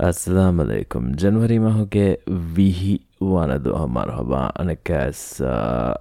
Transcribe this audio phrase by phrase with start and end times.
[0.00, 1.86] السلام عليكم جنوري ما هو
[2.56, 5.42] ويه وانا دو مرحبا انا كاس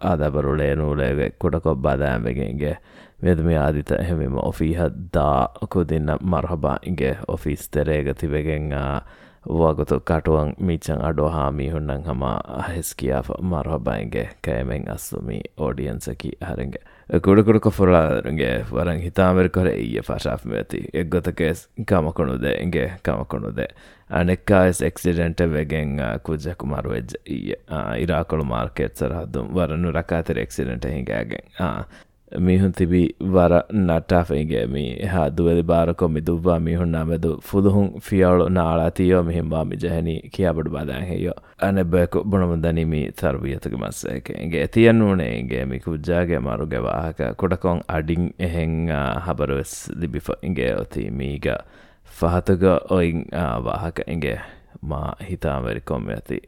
[0.03, 2.81] هذا برولين ولا كودا كوبا دام بيجينجه
[3.24, 8.74] ಮೆದುಮಿ ಆದಿತ ಹೆಮಿಮ ಒಫೀಹದ್ದಾ ಕುದಿನ ಮರ್ಹಬಾ ಇಂಗೆ office ತೆರೆಗ ತಿಬೆಗೆಂಗ
[9.50, 12.24] ವಾಗುತು ಕಟುವಂ ಮೀಚಂ ಅಡೋ Hami ಹುಣ್ಣಂ ಹಮ
[12.68, 16.80] ಹೆಸ್ಕಿಯಾಫ Marhaba ಇಂಗೆ ಕೈಮೆಂಗ್ ಅಸ್ಸುಮಿ ಆಡಿಯನ್ಸಕಿ ಹರಂಗೆ
[17.20, 23.68] ಕುಡುಕುಡುಕ ಫುರಾದರುಂಗೆ ವರಂ ಹಿತಾಮೆರಿ ಕೊರೆ ಇಯ್ಯ ಫಾಶಾಫ್ ಮೇತಿ ಎಗ್ಗೊತಕೆಸ್ ಕಮಕೊಣುದೆ ಇಂಗೆ ಕಮಕೊಣುದೆ
[24.10, 27.54] ಅನೆಕ್ಕಾಯಸ್ ಎಕ್ಸಿಡೆಂಟ್ ವೆಗೆಂ ಕುಜ್ಜಕು ಮರುವೆಜ್ಜ ಇಯ್ಯ
[27.98, 31.70] ಇರಾಕೊಳು ಮಾರ್ಕೆಟ್ ಸರಹದ್ದು ವರನು ರಕಾತಿರಿ ಎಕ್ಸಿಡೆಂಟ್ ಹಿಂಗಾಗೆಂ ಮಿಹುನ್ ತಿಬಿ ವರ ನಟ್ಟಾಫೆಗೆ ಮಿ ಹಾ
[32.39, 33.01] މީހުން ތިބީ
[33.35, 40.69] ވަރަ ނައްޓާފެއިގެ މީ ހާ ދުވެލި ބާރަކޮށް މިދުއްވާ މީހުން ނަމެދު ފުލުހުން ފިޔަޅު ނާޅާތީޔೋ މިހިންވާ މިޖެހެނީ ކިޔާބަޑު
[40.75, 47.25] ބާދައިން ހެއްޔೋ އަނެއްބައެކު ބުނަމުދަނީ މީ ތަރުބިޔަތުގެ މައްސައެކެ އެނގެ އެތިޔަން ނޫނެ އެނގެ މި ކުއްޖާގެ މަރުގެ ވާހަކަ
[47.39, 51.55] ކުޑަކޮށް އަޑިން އެހެންއާ ހަބަރުވެސް ލިބިފަ އިނގެ އޮތީ މީގަ
[52.19, 53.23] ފަހަތުގަ އޮއިން
[53.65, 54.33] ވާހަކަ އެނގެ
[54.81, 56.41] ma hitaweri kometi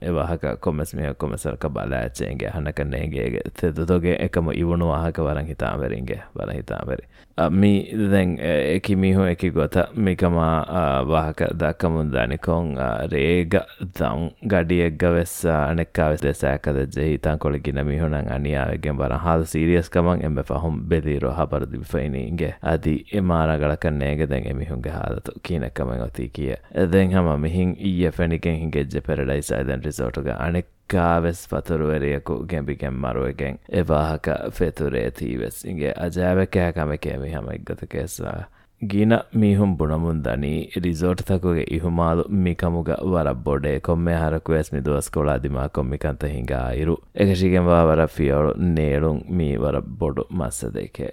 [0.00, 7.04] ewaahaka komesmiha komesaraka balaacheenge hanakaneengeege tedotoge ekamo iwunu waahaka waran hitaweringe waran hitaweri
[7.50, 10.62] mi den eki e mihu eki gota mikama
[11.08, 12.76] waahaka dakkamundanikon
[13.10, 13.64] reega
[13.98, 21.66] dan gadiyeggawes anekkaves desääkadejje hitan koligina mihunan aniyaavegen waran haadu seriyaskaman embe fahum bediro habaru
[21.66, 26.02] dibifaininge adi emaaragalaka neege den emihunge haadatu kiinekkamen e.
[26.02, 26.58] oti kiye
[26.92, 34.28] den hama mihin ඉතිං ඊය ෆැනිකෙන් හිගෙජ්ජ පෙරඩයිස් අයිදන් රිසෝට්ග අනෙක්කාවෙස් පතුරුවරයකු ගැඹිකෙන් මරුවකෙන් එවාහක
[34.52, 38.48] ෆෙතුරේ තීවෙස් ඉගේ අජෑවකෑකමකේමි හම එක්ගත කෙස්වා.
[38.82, 46.66] ගීන මීහුම් බුණමුන් දනී රිසෝට්තකුගේ ඉහුමාලු මිකමුග වර බොඩේ කොම්මේ හරකුවස් මිදුවස් කොලාදිමා කොම්මිකන්ත හිඟා
[46.66, 51.12] අයිරු එකශිගෙන්වා වර ෆියෝලු නේලුම් මීවර බොඩු මස්ස දෙකේ.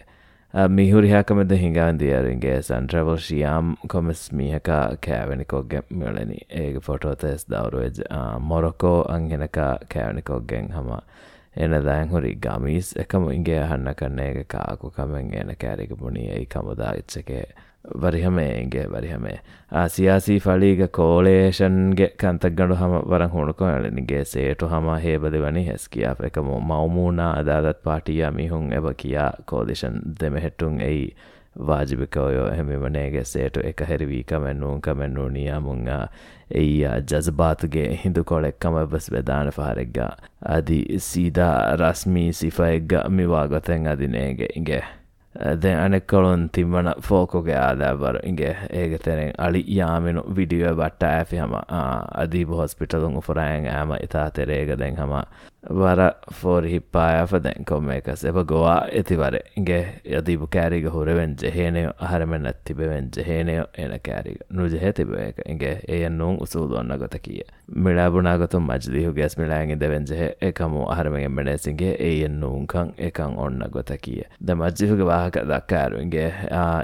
[0.56, 4.70] ಫಿಯೋಳು ನೇಳುಂ me ವರ ಬೊಡು ಮಸ್ಸದೇಕೆ ಮಿಹುರಿ ಹಾಕಮೆದ ಹಿಂಗಾಂದಿಯರಿಂಗೆ ಸನ್ travel ಶಿಯಾಮ್ ಕೊಮೆಸ್ ಮೀಹಕ
[5.06, 8.00] ಕෑವೆನಿಕೊಗ್ಗೆ ಮಿಳನಿ ಏಗೆ photo ತೆಸ್ ದೌರುವೆಜ್
[8.38, 9.58] ಮೊರೊಕೋ ಅಂಗೆನಕ
[9.88, 10.90] ಕෑವೆನಿಕೊಗ್ಗೆಂ ಹಮ
[11.54, 17.44] එනදෑන් හොරි ගමීස් එකම ඉගේ අහන්න කන්නේක කාකු කමෙන් එන කෑරික පුුණිය ඒ කමුදා ඉච්චකේ
[18.02, 19.34] ವರಿಹಮೇಂಗೆ ವರಿಹಮೆ
[19.72, 27.84] ಆ ಸಿಯಾಸಿ ಫಳೀಗ ಕೋಲೇಷನ್ಗೆ ಕಂತಗಂಡು ಹಮ ವರಂ ಹುಣುಕೊಳಿನಿಗೆ ಸೇಟು ಹಮ ಹೇಬದಿವನಿ ಹೆಸ್ಕಿಯಾ ಫೆಕಮು ಮೌಮೂನ ಅದಾದತ್
[27.84, 31.04] ಪಾಟಿಯ ಮಿಹುಂ ಎಬ ಕಿಯಾ ಕೋಲಿಷನ್ ದೆಮೆಹೆಟ್ಟುಂ ಎಯಿ
[31.62, 35.90] ವಾಜಿಬಿಕವಯೋ ಹೆಮಿಮನೆಗೆ ಸೇಟು ಎಕ ಹೆರಿವಿ ಕಮೆನ್ನು ಕಮೆನ್ನು ನಿಯಾಮುಂಗ
[36.54, 39.98] ಎಯ್ಯ ಜಜ್ಬಾತ್ಗೆ ಹಿಂದುಕೊಳೆಕ್ಕಮ ಬಸ್ ಬೆದಾನ ಫಾರೆಗ್ಗ
[40.48, 44.80] ಅದಿ ಸೀದಾ ರಸ್ಮಿ ಸಿಫೆಗ್ಗ ಮಿವಾಗೊತೆಂ ಅದಿನೇಗೆ ಇಂಗೆ
[45.63, 51.53] දැන් අනෙක්කොළුන් තිම්වන ෆෝකෝගේ ආදාබර ඉගේ ඒගතෙනෙන් අලි යාමිනු විඩියෝ බට්ට ඇෆි හම
[52.15, 54.29] අදීබ හොස්පිටලුන් උපරෑන් ෑම ඉතා
[55.69, 59.81] bara får hippaayaafa දැන් කොම එකස් එප ගොවා ඇතිවර ඉගේ
[60.17, 66.97] යදීපු කෑරිග හුරවෙන් ජෙහනයෝ අහරමෙන් ඇත්තිබෙන් ජෙහනයෝ එන කෑරිග නුජෙහෙ තිබයක ඉගේ එය නුම් උසූදුවන්න
[66.97, 67.41] ගොත කිය
[67.77, 74.23] මිලාබුණාගතු මජදිහු ගෙස් මිලාෑගි දෙවෙන් ජෙහ එකමු අහරමගෙන් මෙනේසිගේ ඒයෙන් නූන්කං එකං ඔන්න ගොත කිය
[74.41, 76.31] ද මජ්ජිහුග වාහක දක්කෑරුන්ගේ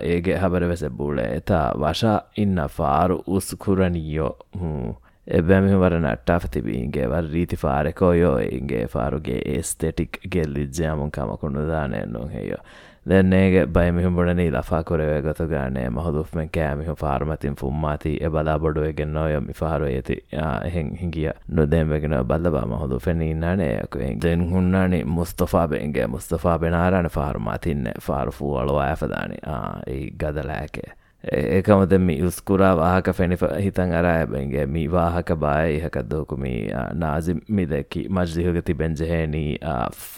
[0.04, 4.96] ඒගේ හබර වෙස බූල එතා වශා ඉන්න ෆාරු උස්කුරණීයෝ හූ
[5.28, 8.38] එබැමිවර නට්ටාප තිබීන්ගේවර රීති පාරකෝ යෝ.
[8.52, 12.58] ඉන්ගේ පාරුගේ ඒස්තෙටික්ගේ ලිද්ජයාමුන් කමකුණු දානයන්නුන් හෙයෝ.
[13.06, 15.90] දෙන්නේගේ බයිමිහුම්බුණනී ලෆා කොරවේ ගතු ගානේ.
[15.90, 18.18] මහදුක්මෙන් කෑමිහු පාර්මතින් ෆුම්මාති.
[18.22, 19.40] එබලා බොඩුවගෙන් නොය.
[19.42, 20.18] මිපාරු ඇති
[20.64, 28.84] එහෙන් හිගිය නොදෙම්වගෙන බල්ලබා මහුදු ෆෙනීන්නනයකුෙන් දෙන් හුන්නනි මුස්තෆා බෙන්ගේ මුස්තෆා බෙනාරණ පාරුමාතින්න ෆාරුෆූ අලවා
[28.86, 29.40] ඇපදානි.
[29.88, 36.58] ඒ ගදලෑකේ ඒකමද මි උස්කුරා වාහක ෆෙනි හිතන් අරයබැන්ගේ මී වාහක බාය ඉහකදදෝකුමී
[36.96, 39.60] නාසි මිදැකි මජ්දිහගති බෙන්ජහේනී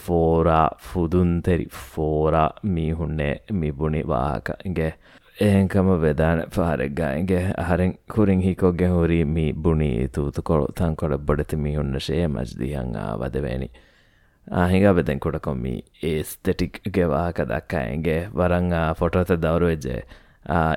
[0.00, 4.90] ෆෝරා ෆුදුන්තෙරි ෆෝරා මීහුන්නේ මිබුණි වාහකගේ
[5.42, 12.00] ඒකම වෙදාන පාරෙක්ගායන්ගේ හරෙන් කුරින් හිකොක්ගෙ හුරී මී බුණී තුූතු කොළු තන් කොඩ බොඩති මිහුන්න
[12.00, 13.72] ශේ මජ්දිහන් ආවදවැනි
[14.46, 20.00] ආහිගබෙදෙන් කොඩකොම්මී ඒස්තෙටික්ගේ වාහක දක්කායන්ගේ වරංආ ෆොටෝත දවරුවෙජේ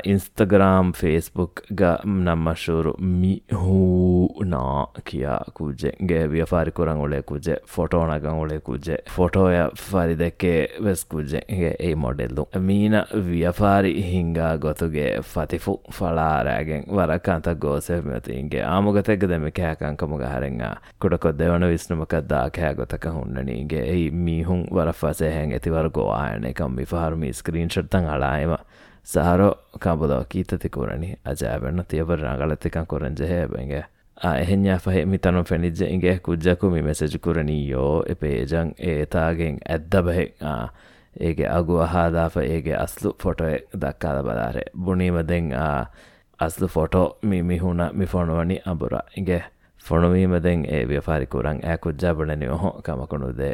[0.04, 9.56] ඉන්ස්තගරාම් ෆේස්බුක් ග නම්මශුරු මිහූනා කියා කුජෙන්ගේ ව්‍යපාරි කරන් ඔලේ කුජෙ ෆොටෝනගන් ඔලේ කුජෙ ෆොටෝය
[9.80, 18.64] ෆරි දෙකේ වෙස් කුජෙන්ගේ ඒ මොඩෙල්ලු මීන ව්‍යපාරි හිංගා ගොතුගේ ෆතිෆු ඵලාරෑගෙන් වරකන්ත ගෝසය මෙතින්ගේ
[18.66, 25.90] ආමගතෙක් දෙම කෑකංකමග හරෙන්ා කුඩකො දෙවන විස්්නමකද්දා කෑ ගොතක හුන්නනීගේ ඒ මීහුන් වර ෆසයහැන් ඇතිවර
[25.92, 28.64] ගෝආයන එකම් විපාරමි ස්ක්‍රීන්ෂට්තන් අලායිවා
[29.15, 31.81] ವರ ಗೋ ಆಯನೆ ಕಮ್ಮಿ ಫಾರು ಮೀ ಸ್ಕ್ರೀನ್ ಶಾಟ್ ತಂಗ ಹಳಾಯಮ ಸಹರೋ ಕಾಂಬುದವ ಕೀತತಿ ಕುರನಿ ಅಜಾಬೆಣ್ಣ
[31.83, 33.83] ತಿಯಬರ್ ನಗಳತಿಕಂ ಕುರಂಜೆ ಹೇಬೆಂಗೆ
[34.17, 40.25] එහෙඥා පහ මිතනු ෆැනිජ්ජ ඉගේ කුද්ජකු මි මෙසජ කුරණීයෝ එපේජං ඒතාගෙන් ඇද්ද බහෙ
[41.21, 45.51] ඒගේ අගු අහාදාප ඒගේ අස්ලු ෆොටොය දක්කාද බලාරෙ බුණීමදෙන්
[46.39, 49.43] අස්ද ෆොටෝ මි මිහුණ මිෆොනුවනි අබුර ඉගේ
[49.88, 53.50] ފޮނުވީމަދެން އެ ވިޔަފާރި ކުރަން އައި ކުއްޖާބުނެނި އޮހޮ ކަމަކުނުދެ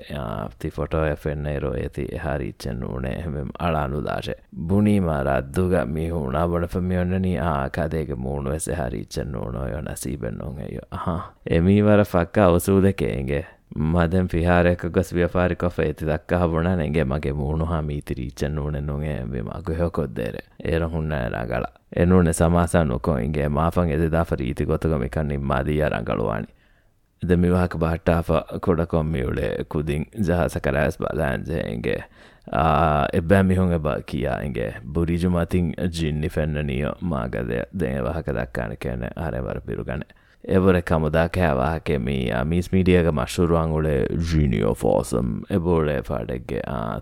[0.60, 4.34] ތި ފޮޓޯއަށް ފެންނައިރޯ އެތި ހާރީއްޗެއް ނޫނެ ހެމެން އަޅާނުލާށެ
[4.68, 11.16] ބުނީމާރާއަށް ދުގަ މީހުން އުނާބޮނެފަ މިއޮންނަނީ އާ ކަދޭގެ މޫނުވެސް ހާރީއްޗެއް ނޫނޯ އޮ ނަސީބެއް ނުން އެއްޔު އަހާ
[11.52, 13.40] އެމީވަރަށް ފައްކާ އުސޫލެކޭނގެ
[13.72, 19.48] මදන් පිහාරක ගස් ව්‍යාපාරිකොෆ ඇති දක්කා බොන නැගේ මගේ මූුණු හා මීතිරීච්චන් ඕන නොගේ බෙම
[19.50, 26.48] අගොයොකොද්දේර ඒර හුන්නෑලා ගලා එනුන සමාසා නොකොන්ගේ මාපන් එදදාප රීති ගොතකමිකන්නින් මදී අරංගලුවානි.
[27.22, 28.28] එද මිවාහක බහට්ටාප
[28.62, 32.02] කොඩකොම් මියුලේ කුදින් ජහස කරෑස් බලාන්ජයන්ගේ
[33.14, 40.25] එබෑ මිහුන් එබ කියාන්ගේ බුරිජුමතින් ජින්නි ෆෙන්න්නනියෝ මාගදය දෙවහක දක්කාන කියන අරවර පිරුගනේ.
[40.48, 46.62] එවර කමදාක ඇවාහෙමී මිස් මීඩියග මශුරුවන්ගුලේ ජීනිියෝ ෆෝසම් එබෝලේ පාඩෙක්ගේ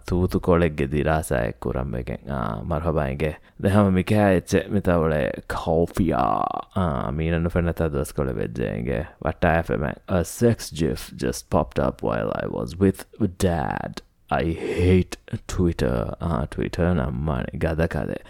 [0.10, 2.32] තූතු කොලෙක්ගෙ දිරාසායක් කුරම් එකෙන්
[2.66, 11.12] මරහබයින්ගේ දෙහම මිකෑ එච්ච මිතවලේ කෝෆියා මීනන්න පෙනත දොස් කොළ වෙද්ජයන්ගේ වටා ඇම sex ජිෆ්
[11.18, 13.06] just popped up while I was with
[13.40, 14.02] dad.
[14.32, 15.18] I hate
[15.48, 16.16] Twitter.
[16.20, 18.22] Ah, Twitter නම්මාන ගදකදේ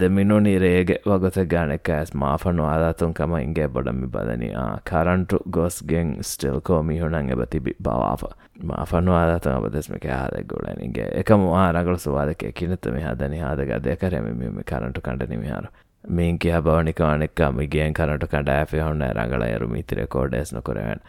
[0.00, 6.76] ದೆಮಿನುನಿ ರೇಗೆ ವಗೊತೆ ಗಾಣೆಕ್ಕಾಸ್ ಮಾಫನು ಆದಾತುಂಕಮ ಇಂಗೆ ಬೊಡಮಿ ಬದನಿ ಆ ಕರಂಟು ಗೊಸ್ ಗೆಂಗ್ ಸ್ಟಿಲ್ ಕೋ
[6.82, 8.22] ಮಿಹುಣಂ ಎಬ ತಿಬಿ ಬವಾಫ
[8.70, 13.96] ಮಾಫನು ಆದಾತುಂ ಅಬ ದೆಸ್ಮೆಕೆ ಹಾದೆ ಗುಳನಿಗೆ ಏಕಮು ಆ ರಗಳು ಸುವಾದಕ್ಕೆ ಕಿನತ ಮಿ ಹಾದನಿ ಹಾದಗ ಅದೇ
[13.96, 15.70] ಕರೆ ಮಿ ಮಿ ಕರಂಟು ಕಂಡನಿ ಮಿಹಾರು
[16.04, 21.00] මීන් කිය බවනික අනෙක්ක මිගෙන් කරට කඩ ඇෆි හොන්න රඟල යරු මිතිර කෝඩෙස් නොකරවෙන්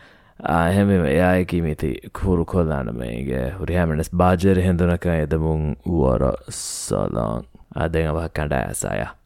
[0.51, 5.63] එහෙම එයායකි මිති කුරු කොල්ලානමගේ හුරිහමෙනස් බාජර හෙඳනක එදමුන්
[5.93, 9.16] වර සලාන් ajattelin vähän kädessä ja.